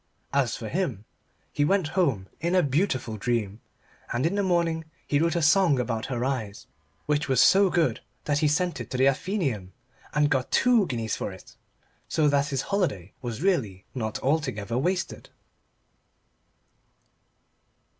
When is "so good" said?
7.39-7.99